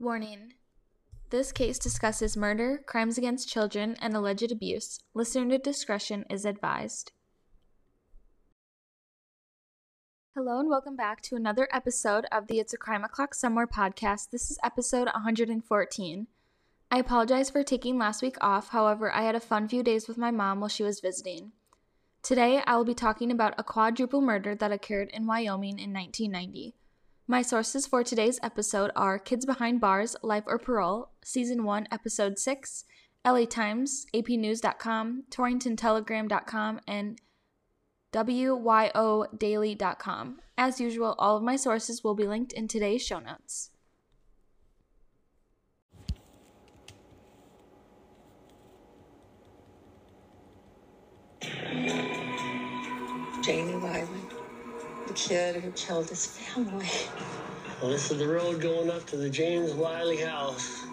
[0.00, 0.52] Warning
[1.30, 5.00] This case discusses murder, crimes against children, and alleged abuse.
[5.12, 7.10] Listener to discretion is advised.
[10.36, 14.30] Hello, and welcome back to another episode of the It's a Crime O'Clock Somewhere podcast.
[14.30, 16.26] This is episode 114.
[16.92, 20.16] I apologize for taking last week off, however, I had a fun few days with
[20.16, 21.50] my mom while she was visiting.
[22.22, 26.76] Today, I will be talking about a quadruple murder that occurred in Wyoming in 1990.
[27.30, 32.38] My sources for today's episode are Kids Behind Bars, Life or Parole, Season 1, Episode
[32.38, 32.84] 6,
[33.22, 37.20] LA Times, APNews.com, TorringtonTelegram.com, and
[38.14, 40.38] WYODaily.com.
[40.56, 43.72] As usual, all of my sources will be linked in today's show notes.
[53.44, 54.17] Wiley, the
[55.18, 56.86] kid who killed his family.
[57.82, 60.84] Well, this is the road going up to the James Wiley house.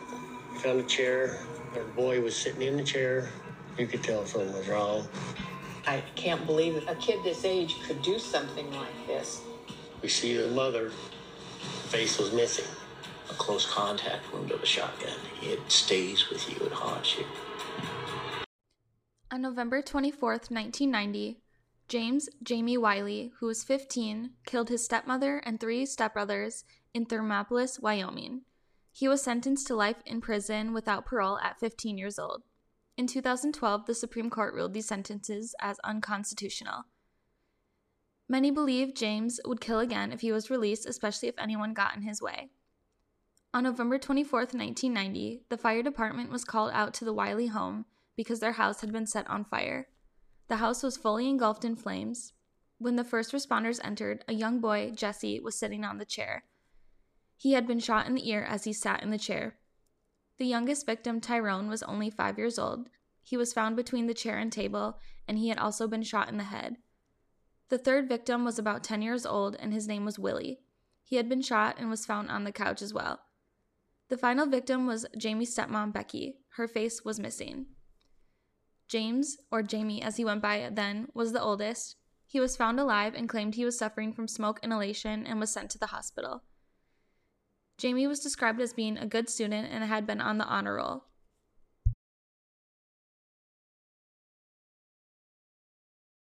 [0.52, 1.38] We found a chair.
[1.76, 3.30] Our boy was sitting in the chair.
[3.78, 5.08] You could tell something was wrong.
[5.86, 9.42] I can't believe a kid this age could do something like this.
[10.02, 10.92] We see the mother.
[11.89, 12.66] Face was missing.
[13.30, 15.17] A close contact wound of a shotgun.
[15.44, 17.26] It stays with you, it haunts you.
[19.32, 21.38] On November 24th, 1990,
[21.88, 28.42] James Jamie Wiley, who was 15, killed his stepmother and three stepbrothers in Thermopolis, Wyoming.
[28.92, 32.44] He was sentenced to life in prison without parole at 15 years old.
[32.97, 36.86] In 2012, the Supreme Court ruled these sentences as unconstitutional.
[38.27, 42.02] Many believe James would kill again if he was released, especially if anyone got in
[42.02, 42.49] his way.
[43.53, 48.39] On November 24, 1990, the fire department was called out to the Wiley home because
[48.39, 49.88] their house had been set on fire.
[50.48, 52.34] The house was fully engulfed in flames.
[52.78, 56.44] When the first responders entered, a young boy, Jesse, was sitting on the chair.
[57.38, 59.58] He had been shot in the ear as he sat in the chair.
[60.38, 62.90] The youngest victim, Tyrone, was only five years old.
[63.23, 66.38] He was found between the chair and table, and he had also been shot in
[66.38, 66.78] the head.
[67.70, 70.60] The third victim was about 10 years old, and his name was Willy.
[71.04, 73.22] He had been shot and was found on the couch as well.
[74.10, 76.38] The final victim was Jamie's stepmom, Becky.
[76.58, 77.67] Her face was missing.
[78.88, 81.96] James, or Jamie as he went by then, was the oldest.
[82.28, 85.72] He was found alive and claimed he was suffering from smoke inhalation and was sent
[85.72, 86.44] to the hospital.
[87.78, 91.06] Jamie was described as being a good student and had been on the honor roll.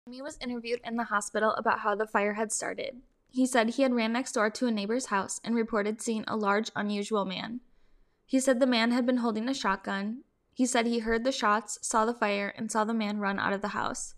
[0.08, 3.02] Jamie was interviewed in the hospital about how the fire had started.
[3.32, 6.38] He said he had ran next door to a neighbor's house and reported seeing a
[6.38, 7.62] large, unusual man.
[8.26, 10.24] He said the man had been holding a shotgun.
[10.56, 13.52] He said he heard the shots, saw the fire, and saw the man run out
[13.52, 14.16] of the house.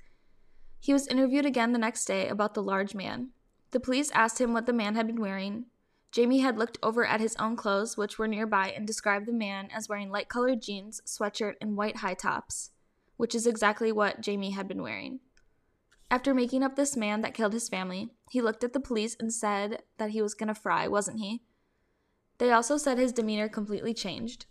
[0.79, 3.31] He was interviewed again the next day about the large man.
[3.71, 5.65] The police asked him what the man had been wearing.
[6.11, 9.69] Jamie had looked over at his own clothes, which were nearby, and described the man
[9.73, 12.69] as wearing light colored jeans, sweatshirt, and white high tops,
[13.17, 15.21] which is exactly what Jamie had been wearing.
[16.11, 19.33] After making up this man that killed his family, he looked at the police and
[19.33, 21.41] said that he was going to fry, wasn't he?
[22.37, 24.45] They also said his demeanor completely changed.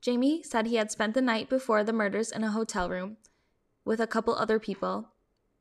[0.00, 3.16] Jamie said he had spent the night before the murders in a hotel room
[3.84, 5.10] with a couple other people.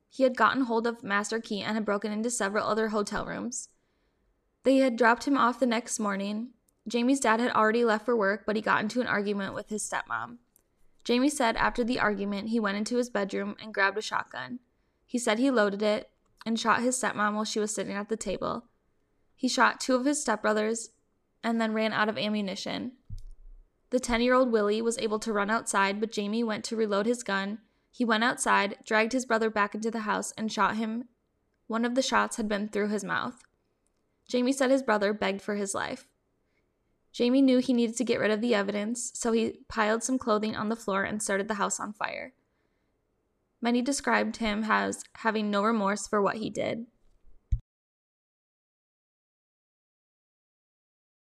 [0.09, 3.70] He had gotten hold of Master Key and had broken into several other hotel rooms.
[4.64, 6.50] They had dropped him off the next morning.
[6.88, 9.84] Jamie's dad had already left for work, but he got into an argument with his
[9.90, 10.38] stepmom.
[11.04, 14.59] Jamie said after the argument, he went into his bedroom and grabbed a shotgun.
[15.06, 16.09] He said he loaded it
[16.46, 18.66] and shot his stepmom while she was sitting at the table.
[19.36, 20.90] He shot two of his stepbrothers
[21.44, 22.94] and then ran out of ammunition.
[23.90, 27.06] The 10 year old Willy was able to run outside, but Jamie went to reload
[27.06, 27.59] his gun.
[27.90, 31.06] He went outside, dragged his brother back into the house, and shot him.
[31.68, 33.44] One of the shots had been through his mouth.
[34.28, 36.08] Jamie said his brother begged for his life.
[37.14, 40.56] Jamie knew he needed to get rid of the evidence, so he piled some clothing
[40.56, 42.34] on the floor and started the house on fire.
[43.62, 46.86] Many described him as having no remorse for what he did.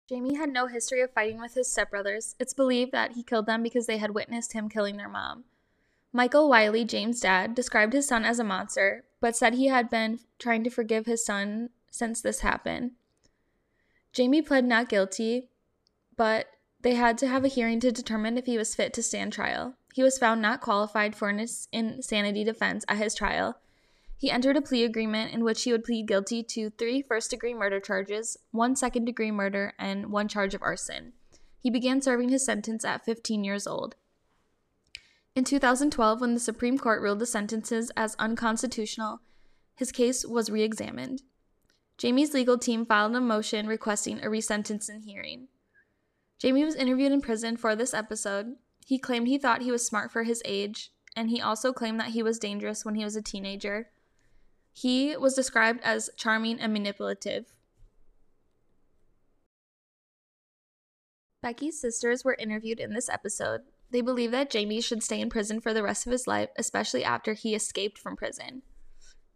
[0.10, 2.34] Jamie had no history of fighting with his stepbrothers.
[2.40, 5.44] It's believed that he killed them because they had witnessed him killing their mom.
[6.12, 10.20] Michael Wiley, James' dad, described his son as a monster, but said he had been
[10.40, 12.94] trying to forgive his son since this happened.
[14.12, 15.50] Jamie pled not guilty,
[16.18, 16.48] but
[16.82, 19.76] they had to have a hearing to determine if he was fit to stand trial.
[19.94, 23.60] He was found not qualified for an insanity defense at his trial.
[24.20, 27.54] He entered a plea agreement in which he would plead guilty to three first degree
[27.54, 31.14] murder charges, one second degree murder, and one charge of arson.
[31.58, 33.96] He began serving his sentence at 15 years old.
[35.36, 39.22] In 2012, when the Supreme Court ruled the sentences as unconstitutional,
[39.74, 41.22] his case was re examined.
[41.98, 45.48] Jamie's legal team filed a motion requesting a resentencing hearing.
[46.40, 48.58] Jamie was interviewed in prison for this episode.
[48.86, 52.10] He claimed he thought he was smart for his age, and he also claimed that
[52.10, 53.88] he was dangerous when he was a teenager.
[54.74, 57.54] He was described as charming and manipulative.
[61.42, 63.62] Becky's sisters were interviewed in this episode.
[63.92, 67.04] They believe that Jamie should stay in prison for the rest of his life, especially
[67.04, 68.62] after he escaped from prison.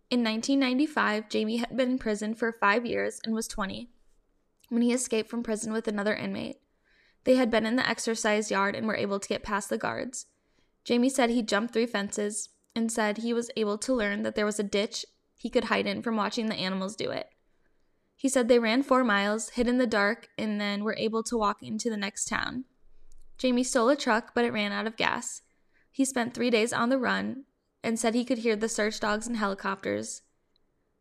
[0.10, 3.90] In 1995, Jamie had been in prison for five years and was 20
[4.70, 6.58] when he escaped from prison with another inmate.
[7.24, 10.28] They had been in the exercise yard and were able to get past the guards.
[10.84, 14.46] Jamie said he jumped three fences and said he was able to learn that there
[14.46, 15.06] was a ditch
[15.44, 17.28] he could hide in from watching the animals do it.
[18.16, 21.38] He said they ran four miles, hid in the dark, and then were able to
[21.38, 22.64] walk into the next town.
[23.38, 25.42] Jamie stole a truck, but it ran out of gas.
[25.92, 27.44] He spent three days on the run
[27.84, 30.22] and said he could hear the search dogs and helicopters.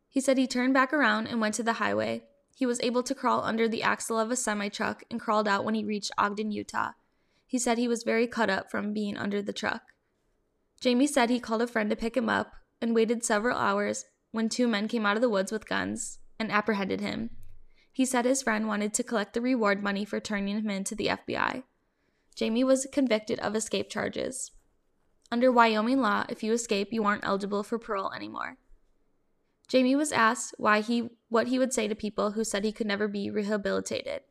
[0.09, 2.23] He said he turned back around and went to the highway.
[2.53, 5.63] He was able to crawl under the axle of a semi truck and crawled out
[5.63, 6.91] when he reached Ogden, Utah.
[7.45, 9.83] He said he was very cut up from being under the truck.
[10.81, 12.51] Jamie said he called a friend to pick him up
[12.81, 16.51] and waited several hours when two men came out of the woods with guns and
[16.51, 17.29] apprehended him.
[17.91, 20.95] He said his friend wanted to collect the reward money for turning him in to
[20.95, 21.63] the FBI.
[22.35, 24.51] Jamie was convicted of escape charges.
[25.31, 28.57] Under Wyoming law, if you escape, you aren't eligible for parole anymore.
[29.67, 32.87] Jamie was asked why he what he would say to people who said he could
[32.87, 34.21] never be rehabilitated.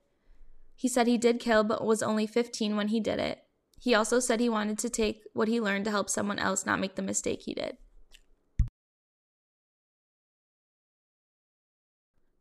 [0.75, 3.44] He said he did kill but was only 15 when he did it.
[3.78, 6.81] He also said he wanted to take what he learned to help someone else not
[6.81, 7.76] make the mistake he did.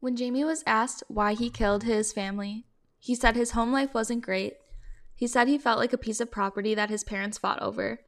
[0.02, 2.66] When Jamie was asked why he killed his family,
[2.98, 4.56] he said his home life wasn't great.
[5.14, 8.00] He said he felt like a piece of property that his parents fought over.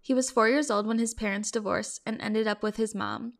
[0.00, 3.34] He was four years old when his parents divorced and ended up with his mom.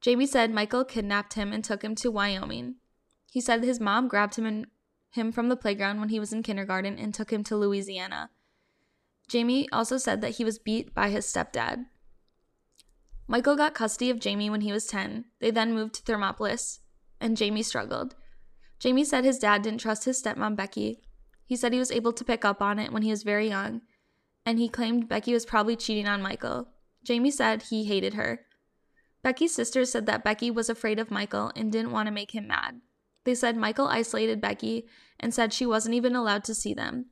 [0.00, 2.74] Jamie said Michael kidnapped him and took him to Wyoming.
[3.30, 4.66] He said his mom grabbed him and
[5.12, 8.30] him from the playground when he was in kindergarten and took him to Louisiana.
[9.28, 11.86] Jamie also said that he was beat by his stepdad.
[13.28, 15.26] Michael got custody of Jamie when he was 10.
[15.38, 16.80] They then moved to Thermopolis,
[17.24, 18.14] and Jamie struggled.
[18.78, 21.00] Jamie said his dad didn't trust his stepmom, Becky.
[21.46, 23.80] He said he was able to pick up on it when he was very young,
[24.44, 26.68] and he claimed Becky was probably cheating on Michael.
[27.02, 28.40] Jamie said he hated her.
[29.22, 32.46] Becky's sisters said that Becky was afraid of Michael and didn't want to make him
[32.46, 32.82] mad.
[33.24, 34.86] They said Michael isolated Becky
[35.18, 37.06] and said she wasn't even allowed to see them.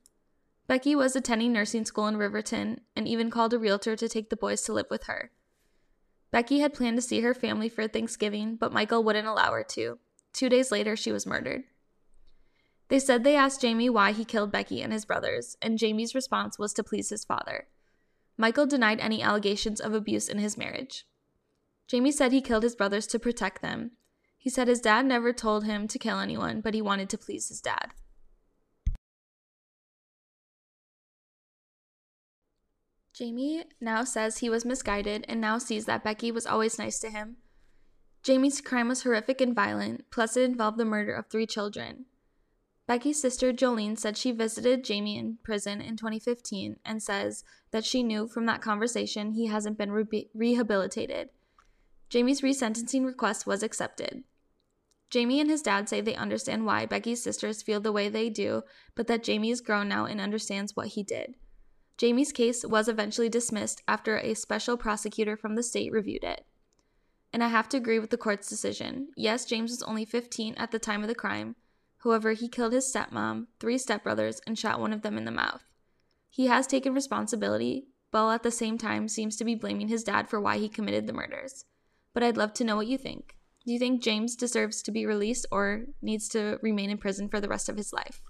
[0.67, 4.37] Becky was attending nursing school in Riverton and even called a realtor to take the
[4.37, 5.31] boys to live with her.
[6.33, 9.99] Becky had planned to see her family for Thanksgiving, but Michael wouldn't allow her to.
[10.33, 11.63] Two days later, she was murdered.
[12.87, 16.57] They said they asked Jamie why he killed Becky and his brothers, and Jamie's response
[16.57, 17.67] was to please his father.
[18.35, 21.05] Michael denied any allegations of abuse in his marriage.
[21.87, 23.91] Jamie said he killed his brothers to protect them.
[24.35, 27.49] He said his dad never told him to kill anyone, but he wanted to please
[27.49, 27.91] his dad.
[33.13, 37.11] Jamie now says he was misguided and now sees that Becky was always nice to
[37.11, 37.37] him.
[38.23, 42.05] Jamie's crime was horrific and violent, plus, it involved the murder of three children.
[42.87, 48.01] Becky's sister Jolene said she visited Jamie in prison in 2015 and says that she
[48.01, 51.29] knew from that conversation he hasn't been re- rehabilitated.
[52.09, 54.23] Jamie's resentencing request was accepted.
[55.09, 58.63] Jamie and his dad say they understand why Becky's sisters feel the way they do,
[58.95, 61.35] but that Jamie is grown now and understands what he did.
[61.97, 66.45] Jamie's case was eventually dismissed after a special prosecutor from the state reviewed it.
[67.31, 69.09] And I have to agree with the court's decision.
[69.15, 71.55] Yes, James was only 15 at the time of the crime.
[72.03, 75.63] However, he killed his stepmom, three stepbrothers, and shot one of them in the mouth.
[76.29, 80.29] He has taken responsibility, but at the same time seems to be blaming his dad
[80.29, 81.65] for why he committed the murders.
[82.13, 83.37] But I'd love to know what you think.
[83.65, 87.39] Do you think James deserves to be released or needs to remain in prison for
[87.39, 88.21] the rest of his life?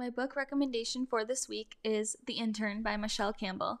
[0.00, 3.80] My book recommendation for this week is The Intern by Michele Campbell.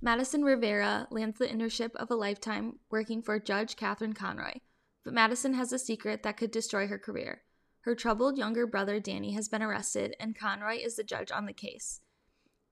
[0.00, 4.60] Madison Rivera lands the internship of a lifetime working for Judge Catherine Conroy,
[5.04, 7.42] but Madison has a secret that could destroy her career.
[7.80, 11.52] Her troubled younger brother Danny has been arrested, and Conroy is the judge on the
[11.52, 12.00] case.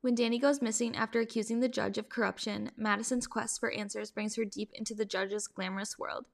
[0.00, 4.36] When Danny goes missing after accusing the judge of corruption, Madison's quest for answers brings
[4.36, 6.26] her deep into the judge's glamorous world.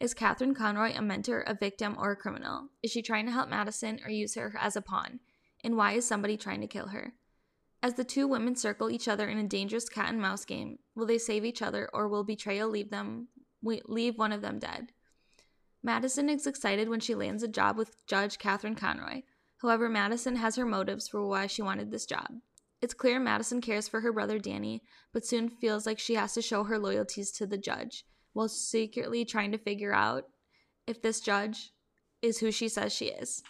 [0.00, 2.68] Is Catherine Conroy a mentor, a victim, or a criminal?
[2.84, 5.18] Is she trying to help Madison or use her as a pawn?
[5.62, 7.12] And why is somebody trying to kill her?
[7.82, 11.06] As the two women circle each other in a dangerous cat and mouse game, will
[11.06, 13.28] they save each other or will betrayal leave them
[13.62, 14.92] leave one of them dead?
[15.82, 19.22] Madison is excited when she lands a job with Judge Catherine Conroy.
[19.58, 22.26] However, Madison has her motives for why she wanted this job.
[22.80, 26.42] It's clear Madison cares for her brother Danny, but soon feels like she has to
[26.42, 30.24] show her loyalties to the judge, while secretly trying to figure out
[30.86, 31.72] if this judge
[32.22, 33.42] is who she says she is.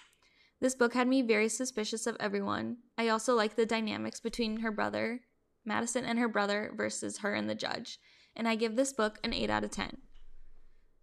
[0.60, 2.78] This book had me very suspicious of everyone.
[2.96, 5.20] I also like the dynamics between her brother,
[5.64, 8.00] Madison, and her brother versus her and the judge,
[8.34, 9.98] and I give this book an 8 out of 10.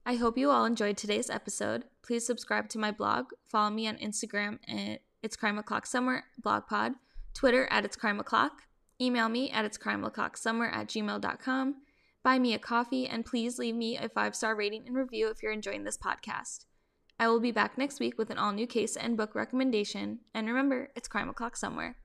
[0.06, 1.86] I hope you all enjoyed today's episode.
[2.04, 6.68] Please subscribe to my blog, follow me on Instagram at It's Crime O'Clock Somewhere blog
[6.68, 6.94] pod,
[7.34, 8.64] Twitter at It's Crime O'Clock,
[9.00, 11.76] email me at It's Crime O'Clock Somewhere at gmail.com,
[12.24, 15.42] buy me a coffee, and please leave me a five star rating and review if
[15.42, 16.66] you're enjoying this podcast.
[17.18, 20.20] I will be back next week with an all new case and book recommendation.
[20.34, 21.96] And remember, it's crime o'clock somewhere.